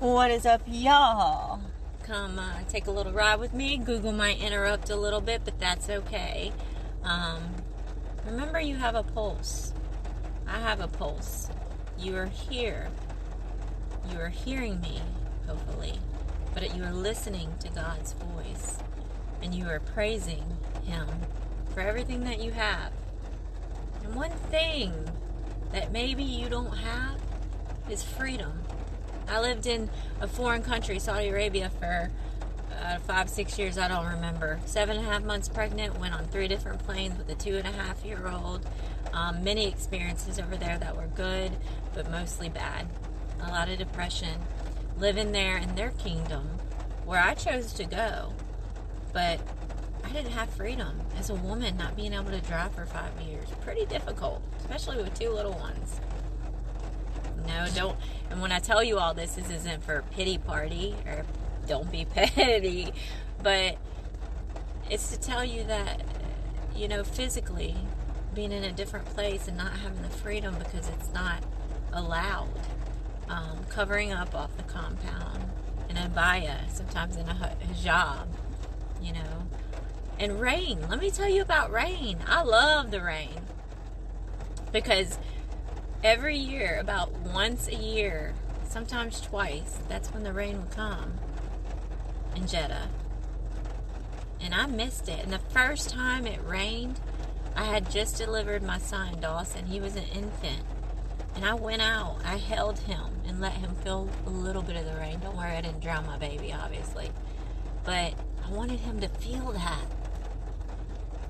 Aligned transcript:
What 0.00 0.30
is 0.30 0.46
up, 0.46 0.62
y'all? 0.64 1.60
Come 2.04 2.38
uh, 2.38 2.60
take 2.68 2.86
a 2.86 2.92
little 2.92 3.12
ride 3.12 3.40
with 3.40 3.52
me. 3.52 3.78
Google 3.78 4.12
might 4.12 4.40
interrupt 4.40 4.90
a 4.90 4.96
little 4.96 5.20
bit, 5.20 5.40
but 5.44 5.58
that's 5.58 5.90
okay. 5.90 6.52
Um, 7.02 7.42
remember, 8.24 8.60
you 8.60 8.76
have 8.76 8.94
a 8.94 9.02
pulse. 9.02 9.72
I 10.46 10.60
have 10.60 10.78
a 10.78 10.86
pulse. 10.86 11.50
You 11.98 12.14
are 12.14 12.26
here. 12.26 12.90
You 14.12 14.20
are 14.20 14.28
hearing 14.28 14.80
me, 14.80 15.00
hopefully, 15.48 15.98
but 16.54 16.76
you 16.76 16.84
are 16.84 16.92
listening 16.92 17.52
to 17.58 17.68
God's 17.68 18.12
voice 18.12 18.78
and 19.42 19.52
you 19.52 19.66
are 19.66 19.80
praising 19.80 20.44
Him 20.84 21.08
for 21.74 21.80
everything 21.80 22.22
that 22.22 22.40
you 22.40 22.52
have. 22.52 22.92
And 24.04 24.14
one 24.14 24.30
thing 24.30 24.92
that 25.72 25.90
maybe 25.90 26.22
you 26.22 26.48
don't 26.48 26.76
have 26.76 27.20
is 27.90 28.04
freedom. 28.04 28.62
I 29.28 29.40
lived 29.40 29.66
in 29.66 29.90
a 30.20 30.28
foreign 30.28 30.62
country, 30.62 30.98
Saudi 30.98 31.28
Arabia, 31.28 31.70
for 31.78 32.10
uh, 32.82 32.98
five, 33.00 33.28
six 33.28 33.58
years. 33.58 33.76
I 33.78 33.88
don't 33.88 34.06
remember. 34.06 34.60
Seven 34.64 34.96
and 34.96 35.06
a 35.06 35.10
half 35.10 35.22
months 35.22 35.48
pregnant. 35.48 35.98
Went 35.98 36.14
on 36.14 36.24
three 36.26 36.48
different 36.48 36.78
planes 36.84 37.18
with 37.18 37.28
a 37.28 37.34
two 37.34 37.56
and 37.56 37.66
a 37.66 37.72
half 37.72 38.04
year 38.04 38.28
old. 38.28 38.66
Um, 39.12 39.42
many 39.42 39.66
experiences 39.66 40.38
over 40.38 40.56
there 40.56 40.78
that 40.78 40.96
were 40.96 41.08
good, 41.14 41.52
but 41.94 42.10
mostly 42.10 42.48
bad. 42.48 42.88
A 43.42 43.50
lot 43.50 43.68
of 43.68 43.78
depression. 43.78 44.40
Living 44.98 45.32
there 45.32 45.56
in 45.56 45.74
their 45.74 45.90
kingdom, 45.90 46.48
where 47.04 47.20
I 47.20 47.34
chose 47.34 47.72
to 47.74 47.84
go, 47.84 48.32
but 49.12 49.40
I 50.04 50.10
didn't 50.10 50.32
have 50.32 50.50
freedom 50.50 51.00
as 51.16 51.30
a 51.30 51.34
woman. 51.34 51.76
Not 51.76 51.96
being 51.96 52.12
able 52.12 52.30
to 52.30 52.40
drive 52.40 52.74
for 52.74 52.84
five 52.86 53.12
years, 53.20 53.48
pretty 53.60 53.86
difficult, 53.86 54.42
especially 54.58 54.96
with 54.96 55.18
two 55.18 55.30
little 55.30 55.52
ones. 55.52 56.00
No, 57.48 57.66
don't. 57.74 57.96
And 58.30 58.42
when 58.42 58.52
I 58.52 58.58
tell 58.58 58.84
you 58.84 58.98
all 58.98 59.14
this, 59.14 59.32
this 59.32 59.50
isn't 59.50 59.82
for 59.82 60.04
pity 60.10 60.38
party 60.38 60.94
or 61.06 61.24
don't 61.66 61.90
be 61.90 62.04
petty, 62.14 62.92
but 63.42 63.76
it's 64.90 65.10
to 65.10 65.18
tell 65.18 65.44
you 65.44 65.64
that, 65.64 66.02
you 66.76 66.88
know, 66.88 67.02
physically 67.02 67.74
being 68.34 68.52
in 68.52 68.64
a 68.64 68.70
different 68.70 69.06
place 69.06 69.48
and 69.48 69.56
not 69.56 69.72
having 69.78 70.02
the 70.02 70.10
freedom 70.10 70.56
because 70.58 70.88
it's 70.88 71.12
not 71.12 71.42
allowed. 71.92 72.60
Um, 73.28 73.64
covering 73.68 74.10
up 74.10 74.34
off 74.34 74.56
the 74.56 74.62
compound 74.62 75.50
in 75.90 75.96
abaya, 75.96 76.70
sometimes 76.70 77.16
in 77.16 77.28
a 77.28 77.34
hijab, 77.34 78.26
you 79.02 79.12
know. 79.12 79.48
And 80.18 80.40
rain. 80.40 80.88
Let 80.88 80.98
me 80.98 81.10
tell 81.10 81.28
you 81.28 81.42
about 81.42 81.70
rain. 81.70 82.18
I 82.26 82.42
love 82.42 82.90
the 82.90 83.02
rain 83.02 83.40
because 84.72 85.18
every 86.02 86.36
year, 86.36 86.78
about 86.80 87.12
once 87.12 87.68
a 87.68 87.74
year, 87.74 88.34
sometimes 88.68 89.20
twice, 89.20 89.78
that's 89.88 90.12
when 90.12 90.22
the 90.22 90.32
rain 90.32 90.60
would 90.60 90.70
come 90.70 91.14
in 92.36 92.46
Jeddah. 92.46 92.88
And 94.40 94.54
I 94.54 94.66
missed 94.66 95.08
it. 95.08 95.24
And 95.24 95.32
the 95.32 95.38
first 95.38 95.90
time 95.90 96.26
it 96.26 96.40
rained, 96.46 97.00
I 97.56 97.64
had 97.64 97.90
just 97.90 98.16
delivered 98.16 98.62
my 98.62 98.78
son, 98.78 99.20
Dawson. 99.20 99.66
He 99.66 99.80
was 99.80 99.96
an 99.96 100.04
infant. 100.14 100.62
And 101.34 101.44
I 101.44 101.54
went 101.54 101.82
out, 101.82 102.18
I 102.24 102.36
held 102.36 102.78
him 102.80 103.20
and 103.26 103.40
let 103.40 103.52
him 103.52 103.74
feel 103.84 104.08
a 104.26 104.30
little 104.30 104.62
bit 104.62 104.76
of 104.76 104.84
the 104.84 104.94
rain. 104.94 105.20
Don't 105.20 105.36
worry, 105.36 105.52
I 105.52 105.60
didn't 105.60 105.80
drown 105.80 106.06
my 106.06 106.18
baby, 106.18 106.52
obviously. 106.52 107.10
But 107.84 108.14
I 108.44 108.50
wanted 108.50 108.80
him 108.80 109.00
to 109.00 109.08
feel 109.08 109.52
that. 109.52 109.86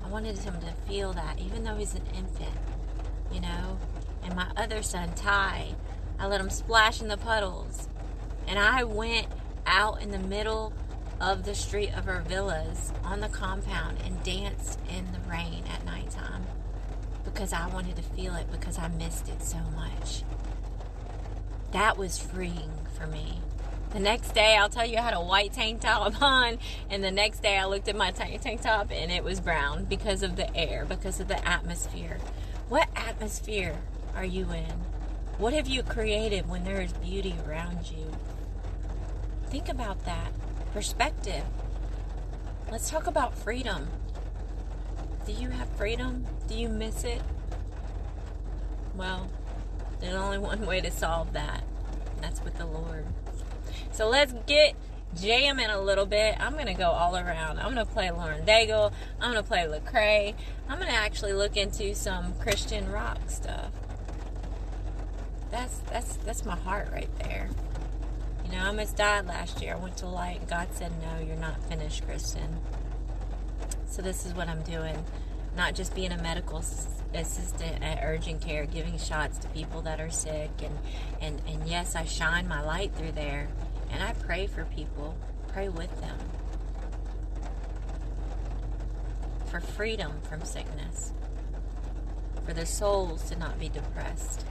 I 0.03 0.09
wanted 0.09 0.37
him 0.39 0.55
to 0.61 0.71
feel 0.87 1.13
that, 1.13 1.39
even 1.39 1.63
though 1.63 1.75
he's 1.75 1.93
an 1.93 2.05
infant, 2.15 2.55
you 3.31 3.41
know? 3.41 3.77
And 4.23 4.35
my 4.35 4.47
other 4.55 4.81
son, 4.83 5.13
Ty, 5.15 5.75
I 6.19 6.27
let 6.27 6.41
him 6.41 6.49
splash 6.49 7.01
in 7.01 7.07
the 7.07 7.17
puddles. 7.17 7.87
And 8.47 8.59
I 8.59 8.83
went 8.83 9.27
out 9.65 10.01
in 10.01 10.11
the 10.11 10.19
middle 10.19 10.73
of 11.21 11.43
the 11.43 11.55
street 11.55 11.91
of 11.95 12.07
our 12.07 12.21
villas 12.21 12.93
on 13.03 13.19
the 13.19 13.27
compound 13.29 13.97
and 14.05 14.23
danced 14.23 14.79
in 14.89 15.11
the 15.11 15.19
rain 15.29 15.63
at 15.73 15.85
nighttime 15.85 16.45
because 17.23 17.53
I 17.53 17.67
wanted 17.67 17.95
to 17.97 18.01
feel 18.01 18.35
it 18.35 18.51
because 18.51 18.77
I 18.77 18.87
missed 18.87 19.29
it 19.29 19.41
so 19.43 19.59
much. 19.75 20.23
That 21.71 21.97
was 21.97 22.17
freeing 22.17 22.71
for 22.97 23.05
me. 23.05 23.39
The 23.91 23.99
next 23.99 24.33
day, 24.33 24.55
I'll 24.55 24.69
tell 24.69 24.85
you, 24.85 24.97
I 24.97 25.01
had 25.01 25.13
a 25.13 25.21
white 25.21 25.53
tank 25.53 25.81
top 25.81 26.21
on, 26.21 26.59
and 26.89 27.03
the 27.03 27.11
next 27.11 27.41
day 27.41 27.57
I 27.57 27.65
looked 27.65 27.87
at 27.87 27.95
my 27.95 28.11
tank, 28.11 28.41
tank 28.41 28.61
top 28.61 28.91
and 28.91 29.11
it 29.11 29.23
was 29.23 29.39
brown 29.39 29.85
because 29.85 30.23
of 30.23 30.35
the 30.35 30.55
air, 30.55 30.85
because 30.85 31.19
of 31.19 31.27
the 31.27 31.47
atmosphere. 31.47 32.17
What 32.69 32.87
atmosphere 32.95 33.77
are 34.19 34.25
you 34.25 34.51
in? 34.51 34.65
What 35.37 35.53
have 35.53 35.69
you 35.69 35.81
created 35.81 36.49
when 36.49 36.65
there 36.65 36.81
is 36.81 36.91
beauty 36.91 37.35
around 37.47 37.89
you? 37.89 38.11
Think 39.47 39.69
about 39.69 40.03
that. 40.03 40.33
Perspective. 40.73 41.45
Let's 42.69 42.89
talk 42.89 43.07
about 43.07 43.37
freedom. 43.37 43.87
Do 45.25 45.31
you 45.31 45.47
have 45.51 45.69
freedom? 45.69 46.25
Do 46.49 46.55
you 46.55 46.67
miss 46.67 47.05
it? 47.05 47.21
Well, 48.93 49.29
there's 50.01 50.15
only 50.15 50.37
one 50.49 50.65
way 50.65 50.81
to 50.81 50.91
solve 50.91 51.31
that. 51.31 51.63
that's 52.19 52.43
with 52.43 52.57
the 52.57 52.65
Lord. 52.65 53.05
So 53.93 54.09
let's 54.09 54.33
get 54.47 54.75
jamming 55.15 55.69
a 55.69 55.79
little 55.79 56.05
bit. 56.05 56.35
I'm 56.41 56.57
gonna 56.57 56.73
go 56.73 56.89
all 56.89 57.15
around. 57.15 57.59
I'm 57.59 57.69
gonna 57.69 57.85
play 57.85 58.11
Lauren 58.11 58.45
Daigle. 58.45 58.91
I'm 59.21 59.31
gonna 59.31 59.43
play 59.43 59.59
Lecrae. 59.59 60.35
I'm 60.67 60.77
gonna 60.77 60.91
actually 60.91 61.31
look 61.31 61.55
into 61.55 61.95
some 61.95 62.33
Christian 62.33 62.91
rock 62.91 63.19
stuff 63.27 63.71
that's 65.51 65.79
that's 65.91 66.15
that's 66.17 66.45
my 66.45 66.55
heart 66.55 66.89
right 66.91 67.09
there. 67.19 67.49
You 68.45 68.51
know, 68.51 68.63
I 68.63 68.67
almost 68.67 68.95
died 68.95 69.27
last 69.27 69.61
year. 69.61 69.73
I 69.73 69.77
went 69.77 69.97
to 69.97 70.07
light. 70.07 70.47
God 70.47 70.67
said, 70.71 70.91
"No, 71.01 71.25
you're 71.25 71.35
not 71.35 71.61
finished, 71.65 72.05
Kristen." 72.05 72.57
So 73.87 74.01
this 74.01 74.25
is 74.25 74.33
what 74.33 74.47
I'm 74.47 74.63
doing. 74.63 75.03
Not 75.55 75.75
just 75.75 75.95
being 75.95 76.11
a 76.11 76.21
medical 76.21 76.63
assistant 77.13 77.83
at 77.83 77.99
urgent 78.03 78.41
care, 78.41 78.65
giving 78.65 78.97
shots 78.97 79.37
to 79.39 79.47
people 79.49 79.81
that 79.81 79.99
are 79.99 80.11
sick, 80.11 80.51
and 80.63 80.77
and 81.21 81.41
and 81.47 81.67
yes, 81.67 81.95
I 81.95 82.05
shine 82.05 82.47
my 82.47 82.61
light 82.61 82.93
through 82.95 83.13
there, 83.13 83.47
and 83.91 84.03
I 84.03 84.13
pray 84.13 84.47
for 84.47 84.65
people, 84.65 85.15
pray 85.47 85.69
with 85.69 85.99
them 86.01 86.17
for 89.49 89.59
freedom 89.59 90.13
from 90.21 90.43
sickness, 90.45 91.11
for 92.45 92.53
their 92.53 92.67
souls 92.67 93.29
to 93.29 93.35
not 93.35 93.59
be 93.59 93.67
depressed. 93.67 94.45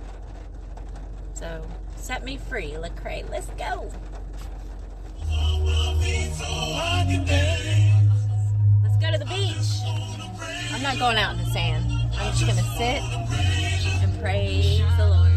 So 1.39 1.63
set 1.95 2.25
me 2.25 2.37
free, 2.37 2.73
Lecrae. 2.73 3.23
Let's 3.31 3.47
go. 3.51 3.89
Let's 8.83 8.97
go 8.97 9.13
to 9.13 9.19
the 9.19 9.25
beach. 9.27 9.55
I'm 10.73 10.83
not 10.83 10.99
going 10.99 11.17
out 11.17 11.37
in 11.39 11.45
the 11.45 11.51
sand. 11.53 11.85
I'm 12.15 12.33
just 12.33 12.45
gonna 12.45 12.65
sit 12.77 13.01
and 14.03 14.21
praise 14.21 14.83
the 14.97 15.09
Lord. 15.09 15.28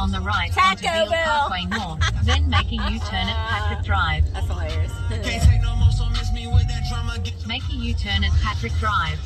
On 0.00 0.10
the 0.10 0.20
right 0.20 0.50
Taco 0.50 0.88
onto 0.88 1.10
Beal 1.10 1.12
Parkway 1.12 1.66
North, 1.66 2.00
then 2.24 2.48
make 2.48 2.66
a 2.72 2.76
U-turn 2.90 3.28
at 3.28 3.48
Patrick 3.50 3.84
Drive. 3.84 4.24
That's 4.32 4.46
hilarious. 4.46 4.92
make 7.46 7.62
a 7.68 7.72
U-turn 7.74 8.24
at 8.24 8.32
Patrick 8.40 8.72
Drive. 8.78 9.18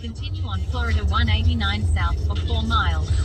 Continue 0.00 0.44
on 0.44 0.60
Florida 0.70 1.04
189 1.04 1.94
south 1.94 2.26
for 2.26 2.34
4 2.46 2.62
miles. 2.62 3.21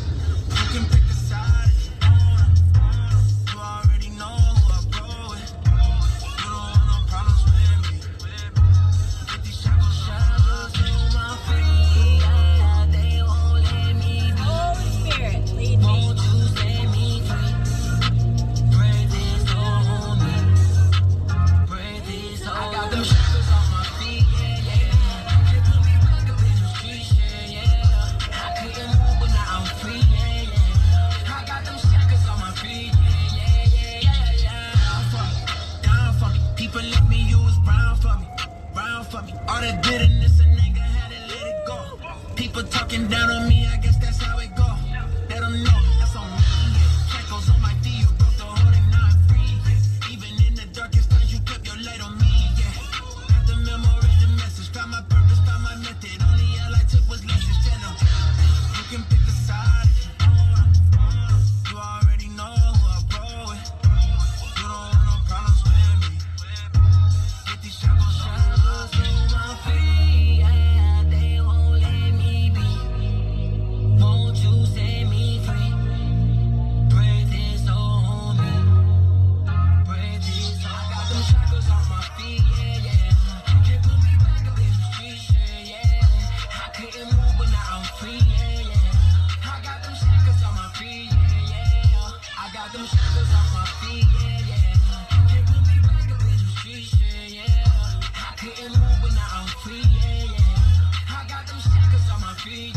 Shackles 102.50 102.77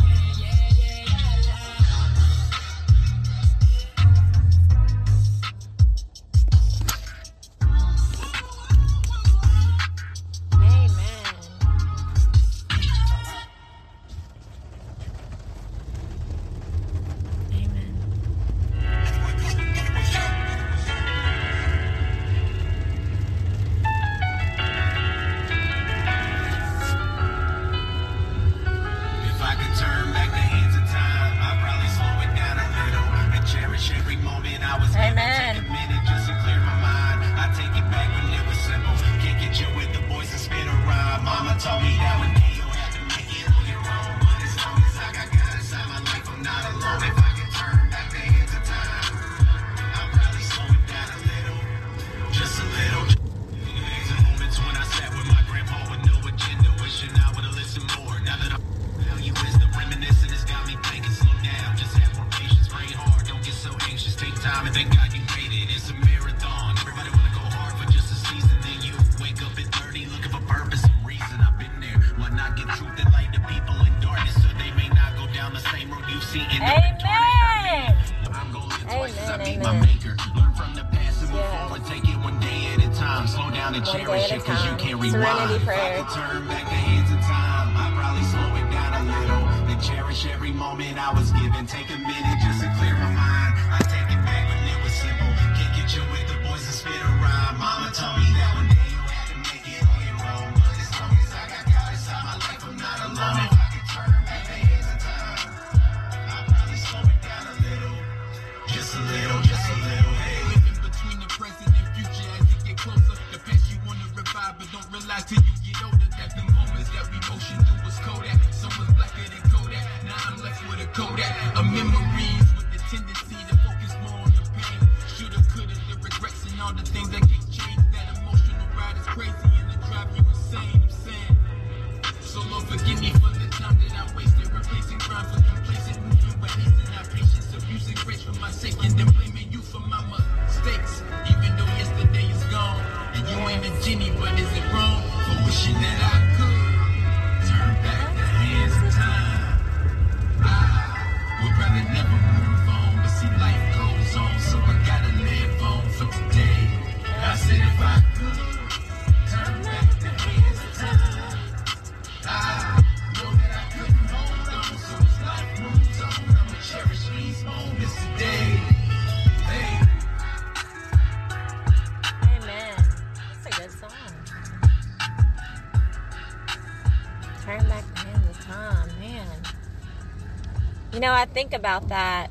You 181.01 181.07
know, 181.07 181.15
I 181.15 181.25
think 181.25 181.55
about 181.55 181.89
that 181.89 182.31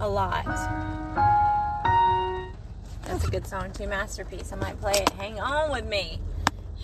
a 0.00 0.08
lot. 0.08 0.46
That's 3.04 3.28
a 3.28 3.30
good 3.30 3.46
song 3.46 3.70
too, 3.72 3.86
masterpiece. 3.86 4.50
I 4.50 4.56
might 4.56 4.80
play 4.80 4.92
it. 4.92 5.10
Hang 5.10 5.38
on 5.38 5.70
with 5.70 5.84
me. 5.84 6.18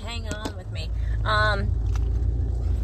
Hang 0.04 0.28
on 0.28 0.54
with 0.54 0.70
me. 0.70 0.90
Um, 1.24 1.70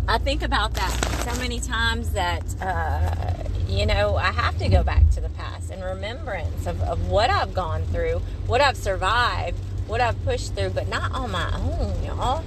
I 0.08 0.16
think 0.16 0.40
about 0.40 0.72
that 0.72 0.90
so 1.30 1.38
many 1.38 1.60
times 1.60 2.12
that 2.12 2.44
uh, 2.62 3.44
you 3.68 3.84
know 3.84 4.16
I 4.16 4.32
have 4.32 4.56
to 4.56 4.70
go 4.70 4.82
back 4.82 5.10
to 5.10 5.20
the 5.20 5.28
past 5.28 5.70
in 5.70 5.82
remembrance 5.82 6.66
of, 6.66 6.80
of 6.84 7.10
what 7.10 7.28
I've 7.28 7.52
gone 7.52 7.84
through, 7.88 8.22
what 8.46 8.62
I've 8.62 8.78
survived, 8.78 9.58
what 9.86 10.00
I've 10.00 10.24
pushed 10.24 10.54
through, 10.54 10.70
but 10.70 10.88
not 10.88 11.12
on 11.12 11.30
my 11.30 11.54
own, 11.58 12.02
y'all. 12.02 12.42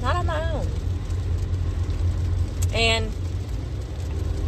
Not 0.00 0.16
on 0.16 0.24
my 0.24 0.50
own. 0.50 0.66
And 2.72 3.12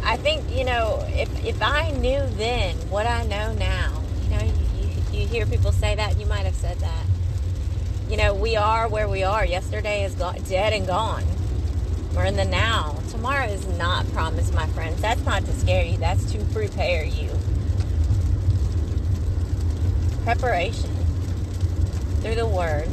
I 0.05 0.17
think 0.17 0.49
you 0.51 0.65
know 0.65 1.05
if 1.09 1.29
if 1.45 1.61
I 1.61 1.91
knew 1.91 2.21
then 2.37 2.75
what 2.89 3.07
I 3.07 3.23
know 3.23 3.53
now, 3.53 4.01
you 4.23 4.29
know, 4.29 4.43
you, 4.43 4.53
you, 5.11 5.21
you 5.21 5.27
hear 5.27 5.45
people 5.45 5.71
say 5.71 5.95
that, 5.95 6.19
you 6.19 6.25
might 6.25 6.45
have 6.45 6.55
said 6.55 6.77
that. 6.79 7.05
You 8.09 8.17
know, 8.17 8.33
we 8.33 8.55
are 8.55 8.87
where 8.87 9.07
we 9.07 9.23
are. 9.23 9.45
Yesterday 9.45 10.03
is 10.03 10.13
dead 10.15 10.73
and 10.73 10.85
gone. 10.85 11.23
We're 12.15 12.25
in 12.25 12.35
the 12.35 12.45
now. 12.45 12.99
Tomorrow 13.09 13.45
is 13.45 13.65
not 13.77 14.05
promised, 14.11 14.53
my 14.53 14.67
friends. 14.67 15.01
That's 15.01 15.23
not 15.25 15.45
to 15.45 15.53
scare 15.53 15.83
you, 15.83 15.97
that's 15.97 16.31
to 16.33 16.39
prepare 16.45 17.05
you. 17.05 17.29
Preparation 20.23 20.91
through 22.21 22.35
the 22.35 22.45
Word, 22.45 22.87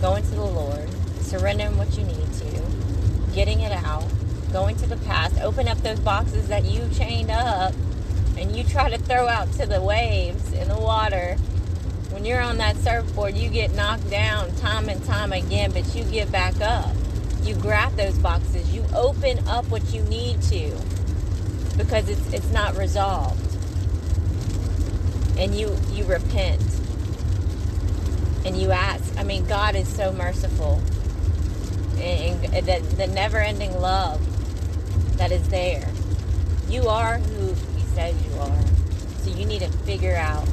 going 0.00 0.24
to 0.24 0.30
the 0.30 0.44
Lord, 0.44 0.88
surrendering 1.20 1.76
what 1.76 1.96
you 1.96 2.04
need 2.04 2.32
to, 2.34 3.32
getting 3.34 3.60
it 3.60 3.72
out, 3.72 4.04
going 4.56 4.74
to 4.74 4.86
the 4.86 4.96
past, 5.04 5.38
open 5.42 5.68
up 5.68 5.76
those 5.82 6.00
boxes 6.00 6.48
that 6.48 6.64
you 6.64 6.88
chained 6.94 7.30
up 7.30 7.74
and 8.38 8.56
you 8.56 8.64
try 8.64 8.88
to 8.88 8.96
throw 8.96 9.28
out 9.28 9.52
to 9.52 9.66
the 9.66 9.82
waves 9.82 10.50
in 10.54 10.66
the 10.68 10.78
water. 10.78 11.34
When 12.08 12.24
you're 12.24 12.40
on 12.40 12.56
that 12.56 12.78
surfboard, 12.78 13.36
you 13.36 13.50
get 13.50 13.74
knocked 13.74 14.08
down 14.08 14.56
time 14.56 14.88
and 14.88 15.04
time 15.04 15.34
again, 15.34 15.72
but 15.72 15.94
you 15.94 16.04
get 16.04 16.32
back 16.32 16.58
up. 16.62 16.94
You 17.42 17.54
grab 17.56 17.96
those 17.96 18.18
boxes. 18.18 18.74
You 18.74 18.82
open 18.94 19.46
up 19.46 19.66
what 19.68 19.92
you 19.92 20.02
need 20.04 20.40
to 20.44 20.74
because 21.76 22.08
it's 22.08 22.32
it's 22.32 22.50
not 22.50 22.78
resolved. 22.78 23.38
And 25.36 25.54
you 25.54 25.76
you 25.92 26.04
repent. 26.06 26.62
And 28.46 28.56
you 28.56 28.70
ask 28.70 29.04
i 29.18 29.22
mean 29.22 29.44
god 29.46 29.76
is 29.76 29.86
so 29.86 30.12
merciful. 30.12 30.80
And, 31.98 32.42
the, 32.66 32.80
the 32.96 33.06
never-ending 33.06 33.78
love 33.80 34.25
that 35.16 35.32
is 35.32 35.48
there 35.48 35.88
you 36.68 36.88
are 36.88 37.18
who 37.18 37.48
he 37.76 37.82
says 37.94 38.14
you 38.26 38.38
are 38.40 38.62
so 39.22 39.30
you 39.30 39.44
need 39.44 39.60
to 39.60 39.68
figure 39.84 40.16
out 40.16 40.46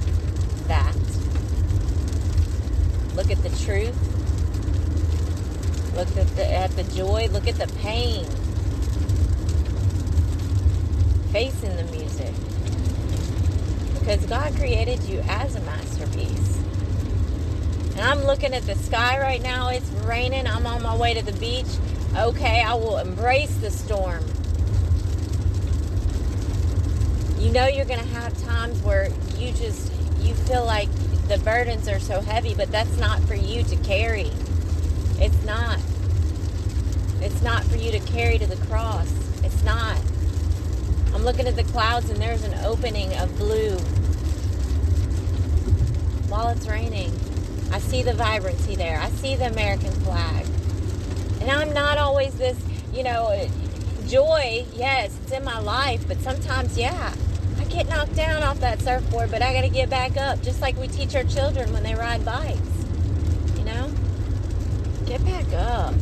that 0.67 0.95
look 3.15 3.29
at 3.29 3.41
the 3.43 3.49
truth 3.63 4.13
Look 5.95 6.17
at 6.17 6.27
the 6.35 6.51
at 6.51 6.71
the 6.71 6.83
joy. 6.95 7.29
Look 7.31 7.47
at 7.47 7.55
the 7.55 7.67
pain. 7.77 8.25
Facing 11.31 11.75
the 11.75 11.83
music. 11.91 12.33
Because 13.99 14.25
God 14.25 14.55
created 14.55 15.03
you 15.03 15.19
as 15.27 15.55
a 15.55 15.61
masterpiece. 15.61 16.57
And 17.91 18.01
I'm 18.01 18.23
looking 18.23 18.55
at 18.55 18.63
the 18.63 18.73
sky 18.75 19.19
right 19.19 19.41
now. 19.41 19.69
It's 19.69 19.87
raining. 20.05 20.47
I'm 20.47 20.65
on 20.65 20.81
my 20.81 20.95
way 20.95 21.13
to 21.13 21.23
the 21.23 21.33
beach. 21.33 21.67
Okay, 22.17 22.63
I 22.63 22.73
will 22.73 22.97
embrace 22.97 23.55
the 23.57 23.69
storm. 23.69 24.23
You 27.37 27.42
know 27.53 27.67
you're 27.67 27.85
going 27.85 27.99
to 27.99 28.05
have 28.15 28.35
times 28.45 28.81
where 28.81 29.09
you 29.37 29.51
just 29.53 29.91
you 30.21 30.33
feel 30.33 30.65
like 30.65 30.89
the 31.27 31.37
burdens 31.37 31.87
are 31.87 31.99
so 31.99 32.19
heavy, 32.19 32.55
but 32.55 32.71
that's 32.71 32.97
not 32.97 33.21
for 33.25 33.35
you 33.35 33.61
to 33.63 33.75
carry. 33.77 34.31
It's 35.19 35.45
not. 35.45 35.77
It's 37.21 37.43
not 37.43 37.63
for 37.65 37.77
you 37.77 37.91
to 37.91 37.99
carry 37.99 38.39
to 38.39 38.47
the 38.47 38.55
cross. 38.65 39.07
It's 39.43 39.63
not. 39.63 39.97
I'm 41.13 41.23
looking 41.23 41.45
at 41.45 41.55
the 41.55 41.63
clouds 41.65 42.09
and 42.09 42.19
there's 42.19 42.43
an 42.43 42.55
opening 42.65 43.13
of 43.17 43.37
blue 43.37 43.77
while 46.27 46.49
it's 46.49 46.65
raining. 46.65 47.11
I 47.71 47.77
see 47.77 48.01
the 48.01 48.15
vibrancy 48.15 48.75
there. 48.75 48.99
I 48.99 49.09
see 49.09 49.35
the 49.35 49.45
American 49.45 49.91
flag. 49.91 50.47
And 51.39 51.51
I'm 51.51 51.71
not 51.71 51.99
always 51.99 52.33
this, 52.33 52.57
you 52.91 53.03
know, 53.03 53.47
joy. 54.07 54.65
Yes, 54.73 55.15
it's 55.21 55.31
in 55.31 55.43
my 55.43 55.59
life, 55.59 56.07
but 56.07 56.19
sometimes, 56.21 56.77
yeah, 56.77 57.13
get 57.73 57.89
knocked 57.89 58.15
down 58.15 58.43
off 58.43 58.59
that 58.59 58.81
surfboard, 58.81 59.31
but 59.31 59.41
I 59.41 59.51
got 59.51 59.61
to 59.61 59.69
get 59.69 59.89
back 59.89 60.15
up, 60.15 60.41
just 60.43 60.61
like 60.61 60.77
we 60.77 60.87
teach 60.87 61.15
our 61.15 61.23
children 61.23 61.73
when 61.73 61.81
they 61.81 61.95
ride 61.95 62.23
bikes. 62.23 62.59
You 63.57 63.65
know? 63.65 63.91
Get 65.05 65.25
back 65.25 65.51
up. 65.53 65.95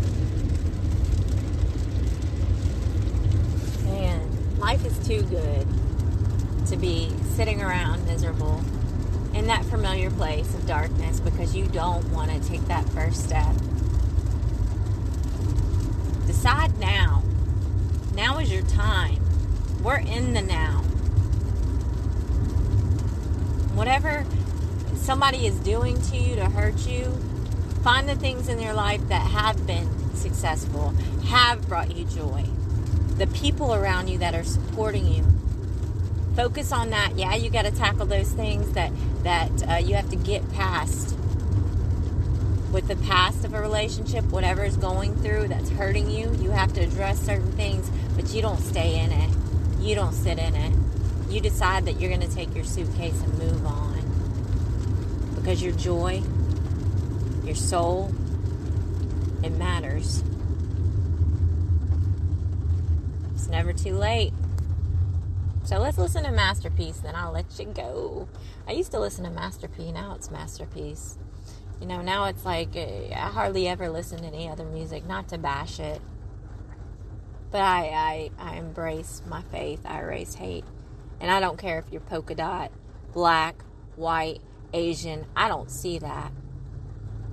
Man, 3.85 4.59
life 4.59 4.85
is 4.85 5.07
too 5.07 5.23
good 5.23 5.67
to 6.67 6.77
be 6.77 7.11
sitting 7.35 7.61
around 7.61 8.05
miserable 8.05 8.61
in 9.33 9.47
that 9.47 9.63
familiar 9.65 10.11
place 10.11 10.53
of 10.53 10.67
darkness 10.67 11.21
because 11.21 11.55
you 11.55 11.65
don't 11.67 12.05
want 12.11 12.31
to 12.31 12.49
take 12.49 12.65
that 12.67 12.87
first 12.89 13.23
step. 13.23 13.55
Decide 16.27 16.77
now. 16.79 17.23
Now 18.13 18.39
is 18.39 18.51
your 18.51 18.63
time. 18.63 19.21
We're 19.81 19.99
in 19.99 20.33
the 20.33 20.41
now. 20.41 20.83
Whatever 23.81 24.23
somebody 24.93 25.47
is 25.47 25.59
doing 25.61 25.99
to 25.99 26.15
you 26.15 26.35
to 26.35 26.45
hurt 26.45 26.85
you, 26.85 27.05
find 27.83 28.07
the 28.07 28.13
things 28.13 28.47
in 28.47 28.59
their 28.59 28.75
life 28.75 29.01
that 29.07 29.25
have 29.31 29.65
been 29.65 30.13
successful, 30.13 30.89
have 31.29 31.67
brought 31.67 31.97
you 31.97 32.05
joy. 32.05 32.43
The 33.17 33.25
people 33.25 33.73
around 33.73 34.07
you 34.07 34.19
that 34.19 34.35
are 34.35 34.43
supporting 34.43 35.07
you. 35.07 35.25
Focus 36.35 36.71
on 36.71 36.91
that. 36.91 37.17
Yeah, 37.17 37.33
you 37.33 37.49
got 37.49 37.65
to 37.65 37.71
tackle 37.71 38.05
those 38.05 38.31
things 38.31 38.71
that 38.73 38.91
that 39.23 39.67
uh, 39.67 39.75
you 39.77 39.95
have 39.95 40.11
to 40.11 40.15
get 40.15 40.47
past 40.53 41.17
with 42.71 42.87
the 42.87 42.97
past 42.97 43.43
of 43.45 43.55
a 43.55 43.59
relationship, 43.59 44.25
whatever 44.25 44.63
is 44.63 44.77
going 44.77 45.15
through 45.23 45.47
that's 45.47 45.71
hurting 45.71 46.07
you, 46.07 46.31
you 46.39 46.51
have 46.51 46.71
to 46.73 46.81
address 46.81 47.19
certain 47.19 47.51
things, 47.53 47.89
but 48.15 48.31
you 48.31 48.43
don't 48.43 48.61
stay 48.61 48.99
in 48.99 49.11
it. 49.11 49.31
You 49.79 49.95
don't 49.95 50.13
sit 50.13 50.37
in 50.37 50.55
it. 50.55 50.80
You 51.31 51.39
decide 51.39 51.85
that 51.85 51.99
you're 51.99 52.09
going 52.09 52.27
to 52.27 52.35
take 52.35 52.53
your 52.53 52.65
suitcase 52.65 53.21
and 53.21 53.39
move 53.39 53.65
on. 53.65 55.33
Because 55.35 55.63
your 55.63 55.71
joy, 55.71 56.21
your 57.45 57.55
soul, 57.55 58.13
it 59.41 59.51
matters. 59.51 60.23
It's 63.33 63.47
never 63.47 63.71
too 63.71 63.95
late. 63.95 64.33
So 65.63 65.79
let's 65.79 65.97
listen 65.97 66.25
to 66.25 66.31
Masterpiece, 66.31 66.97
then 66.97 67.15
I'll 67.15 67.31
let 67.31 67.57
you 67.57 67.65
go. 67.65 68.27
I 68.67 68.73
used 68.73 68.91
to 68.91 68.99
listen 68.99 69.23
to 69.23 69.29
Masterpiece, 69.29 69.93
now 69.93 70.13
it's 70.15 70.29
Masterpiece. 70.29 71.17
You 71.79 71.87
know, 71.87 72.01
now 72.01 72.25
it's 72.25 72.43
like 72.43 72.75
uh, 72.75 73.13
I 73.13 73.29
hardly 73.31 73.69
ever 73.69 73.89
listen 73.89 74.19
to 74.19 74.25
any 74.25 74.49
other 74.49 74.65
music, 74.65 75.05
not 75.07 75.29
to 75.29 75.37
bash 75.37 75.79
it. 75.79 76.01
But 77.51 77.61
I, 77.61 78.31
I, 78.37 78.51
I 78.51 78.55
embrace 78.57 79.21
my 79.25 79.43
faith, 79.43 79.79
I 79.85 80.01
erase 80.01 80.35
hate. 80.35 80.65
And 81.21 81.29
I 81.29 81.39
don't 81.39 81.57
care 81.57 81.77
if 81.77 81.85
you're 81.91 82.01
polka 82.01 82.33
dot, 82.33 82.71
black, 83.13 83.63
white, 83.95 84.41
Asian, 84.73 85.25
I 85.35 85.47
don't 85.47 85.69
see 85.69 85.99
that. 85.99 86.31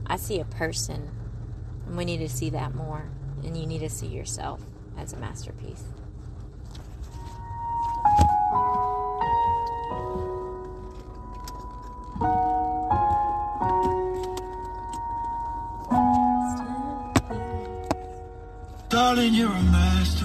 I 0.07 0.17
see 0.17 0.41
a 0.41 0.45
person. 0.45 1.11
And 1.87 1.97
we 1.97 2.05
need 2.05 2.19
to 2.19 2.29
see 2.29 2.51
that 2.51 2.75
more. 2.75 3.09
And 3.43 3.57
you 3.57 3.67
need 3.67 3.81
to 3.81 3.89
see 3.89 4.09
yourself 4.09 4.61
as 4.99 5.15
a 5.15 5.17
masterpiece. 5.17 5.85
Darling, 18.91 19.33
you're 19.33 19.51
a 19.51 19.63
masterpiece. 19.63 20.18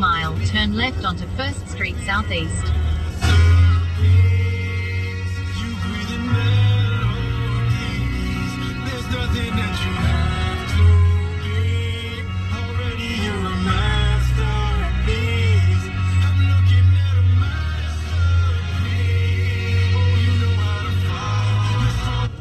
Mile, 0.00 0.34
turn 0.46 0.72
left 0.72 1.04
onto 1.04 1.26
1st 1.36 1.68
Street 1.68 1.96
Southeast. 2.06 2.64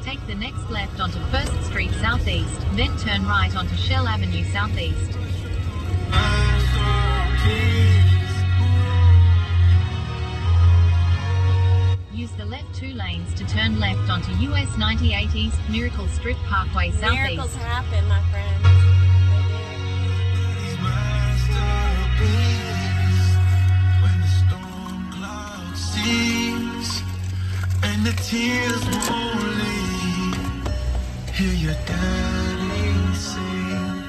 Take 0.01 0.25
the 0.27 0.35
next 0.35 0.69
left 0.69 1.01
onto 1.01 1.19
1st 1.19 1.63
Street 1.65 1.91
Southeast, 1.99 2.61
then 2.75 2.95
turn 2.99 3.27
right 3.27 3.53
onto 3.53 3.75
Shell 3.75 4.07
Avenue 4.07 4.45
Southeast. 4.45 5.18
Left 12.59 12.75
two 12.75 12.93
lanes 12.93 13.33
to 13.35 13.45
turn 13.47 13.79
left 13.79 14.09
onto 14.09 14.31
US 14.51 14.77
98 14.77 15.33
East 15.35 15.57
Miracle 15.69 16.07
Strip 16.07 16.37
Parkway 16.47 16.91
Miracles 16.91 17.51
Southeast. 17.51 17.67
happen, 17.67 18.07
my 18.07 18.21
friends. 18.31 18.63
These 20.57 20.77
masterpieces. 20.81 21.77
When 24.03 24.21
the 24.21 24.27
storm 24.39 25.11
cloud 25.11 25.75
cease 25.77 27.01
and 27.83 28.05
the 28.05 28.13
tears 28.23 28.83
won't 29.07 29.43
leave, 29.61 30.37
hear 31.33 31.53
your 31.53 31.77
daddy 31.85 33.13
sing. 33.15 34.03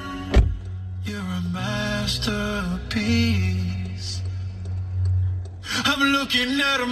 You're 1.05 1.19
a 1.19 1.41
masterpiece. 1.53 2.91
I'm 5.85 6.01
looking 6.01 6.59
at 6.59 6.81
a 6.81 6.87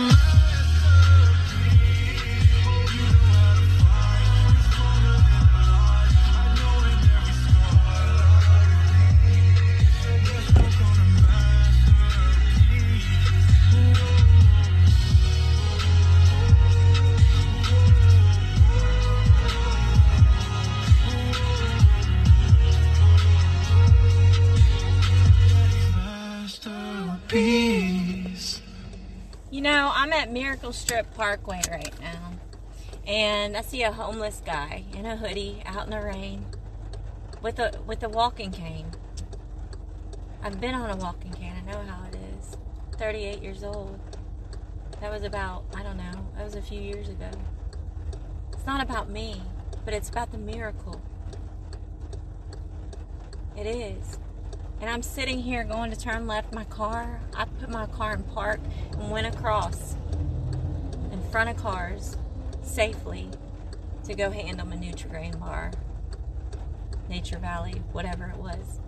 Miracle 30.30 30.72
Strip 30.72 31.12
Parkway 31.16 31.60
right 31.72 32.00
now, 32.00 32.34
and 33.08 33.58
I 33.58 33.62
see 33.62 33.82
a 33.82 33.92
homeless 33.92 34.44
guy 34.46 34.84
in 34.94 35.08
a 35.08 35.16
hoodie 35.16 35.64
out 35.66 35.86
in 35.86 35.90
the 35.90 36.02
rain 36.02 36.46
with 37.42 37.58
a 37.58 37.80
with 37.88 38.04
a 38.04 38.10
walking 38.10 38.52
cane. 38.52 38.92
I've 40.44 40.62
been 40.62 40.76
on 40.76 40.92
a 40.92 40.96
walking 40.98 41.32
cane. 41.34 41.54
I 41.58 41.72
know 41.72 41.80
how 41.80 42.06
it 42.08 42.16
is. 42.38 42.58
38 42.98 43.42
years 43.42 43.64
old. 43.64 44.00
That 45.02 45.12
was 45.12 45.24
about 45.24 45.64
I 45.76 45.82
don't 45.82 45.98
know. 45.98 46.28
That 46.36 46.44
was 46.44 46.56
a 46.56 46.62
few 46.62 46.80
years 46.80 47.10
ago. 47.10 47.32
It's 48.54 48.68
not 48.68 48.84
about 48.84 49.10
me, 49.10 49.42
but 49.84 49.96
it's 49.96 50.10
about 50.10 50.32
the 50.32 50.38
miracle. 50.38 51.02
It 53.58 53.66
is. 53.66 54.20
And 54.80 54.92
I'm 54.92 55.02
sitting 55.02 55.42
here 55.42 55.64
going 55.64 55.90
to 55.90 55.98
turn 55.98 56.28
left 56.28 56.54
my 56.54 56.66
car. 56.66 57.20
I 57.36 57.46
put 57.46 57.70
my 57.70 57.88
car 57.88 58.14
in 58.14 58.24
park 58.24 58.60
and 58.92 59.10
went 59.10 59.28
across 59.28 59.96
front 61.30 61.50
of 61.50 61.58
cars 61.58 62.18
safely 62.62 63.30
to 64.06 64.14
go 64.16 64.32
handle 64.32 64.68
my 64.68 64.76
Nutrigrain 64.76 65.40
bar, 65.40 65.72
Nature 67.08 67.38
Valley, 67.38 67.82
whatever 67.92 68.28
it 68.28 68.38
was. 68.38 68.80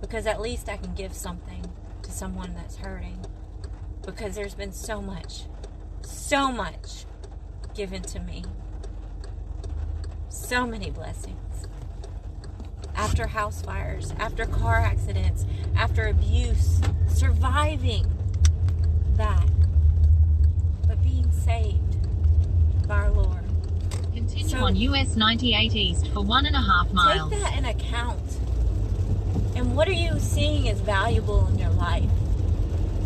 Because 0.00 0.26
at 0.26 0.40
least 0.40 0.68
I 0.68 0.76
can 0.76 0.94
give 0.94 1.12
something 1.12 1.70
to 2.02 2.10
someone 2.10 2.54
that's 2.54 2.76
hurting. 2.76 3.24
Because 4.04 4.34
there's 4.34 4.54
been 4.54 4.72
so 4.72 5.02
much, 5.02 5.42
so 6.02 6.50
much 6.50 7.04
given 7.74 8.02
to 8.02 8.20
me. 8.20 8.44
So 10.28 10.66
many 10.66 10.90
blessings 10.90 11.40
after 13.00 13.26
house 13.26 13.62
fires, 13.62 14.12
after 14.18 14.44
car 14.44 14.76
accidents, 14.76 15.46
after 15.74 16.06
abuse, 16.06 16.80
surviving 17.08 18.06
that, 19.16 19.49
saved 21.44 22.86
by 22.88 22.94
our 22.96 23.10
Lord. 23.10 23.44
Continue 24.14 24.48
So- 24.48 24.64
on 24.64 24.76
US 24.76 25.16
98 25.16 25.74
East 25.74 26.08
for 26.08 26.20
one 26.22 26.46
and 26.46 26.56
a 26.56 26.60
half 26.60 26.92
miles. 26.92 27.30
Take 27.30 27.40
that 27.40 27.56
in 27.58 27.64
account. 27.64 28.20
And 29.56 29.76
what 29.76 29.88
are 29.88 29.92
you 29.92 30.18
seeing 30.18 30.68
as 30.68 30.80
valuable 30.80 31.46
in 31.48 31.58
your 31.58 31.70
life? 31.70 32.10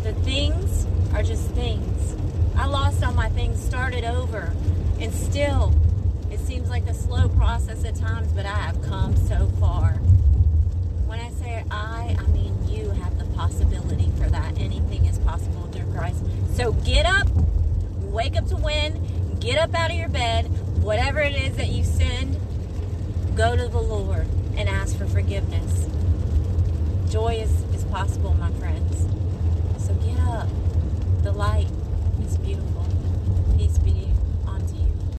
The 0.03 0.13
things 0.13 0.85
are 1.13 1.23
just 1.23 1.43
things. 1.51 2.15
I 2.57 2.67
lost 2.67 3.03
all 3.03 3.13
my 3.13 3.29
things, 3.29 3.59
started 3.63 4.03
over, 4.05 4.53
and 4.99 5.13
still, 5.13 5.73
it 6.31 6.39
seems 6.39 6.69
like 6.69 6.87
a 6.87 6.93
slow 6.93 7.27
process 7.29 7.83
at 7.83 7.95
times, 7.95 8.31
but 8.33 8.45
I 8.45 8.55
have 8.55 8.81
come 8.83 9.15
so 9.27 9.47
far. 9.59 9.93
When 11.07 11.19
I 11.19 11.29
say 11.31 11.63
I, 11.69 12.15
I 12.19 12.27
mean 12.31 12.53
you 12.67 12.89
have 12.91 13.17
the 13.19 13.25
possibility 13.35 14.11
for 14.17 14.29
that. 14.29 14.57
Anything 14.59 15.05
is 15.05 15.19
possible 15.19 15.67
through 15.71 15.91
Christ. 15.93 16.23
So 16.53 16.71
get 16.73 17.05
up, 17.05 17.27
wake 18.15 18.37
up 18.37 18.47
to 18.47 18.55
win, 18.55 19.37
get 19.41 19.57
up 19.57 19.75
out 19.75 19.91
of 19.91 19.97
your 19.97 20.07
bed, 20.07 20.45
whatever 20.81 21.19
it 21.19 21.35
is 21.35 21.57
that 21.57 21.67
you 21.67 21.83
sinned, 21.83 22.39
go 23.35 23.57
to 23.57 23.67
the 23.67 23.77
Lord 23.77 24.25
and 24.55 24.69
ask 24.69 24.97
for 24.97 25.05
forgiveness. 25.05 25.89
Joy 27.11 27.41
is, 27.41 27.51
is 27.75 27.83
possible, 27.83 28.33
my 28.35 28.51
friends. 28.53 29.01
So 29.85 29.93
get 29.95 30.17
up. 30.21 30.47
The 31.23 31.33
light 31.33 31.67
is 32.25 32.37
beautiful. 32.37 32.74